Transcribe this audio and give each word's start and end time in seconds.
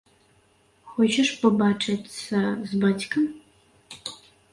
Хочаш 0.93 1.29
пабачыцца 1.43 2.39
з 2.71 2.81
бацькам? 2.85 3.29